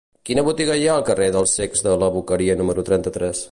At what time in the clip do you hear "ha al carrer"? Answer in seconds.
0.91-1.27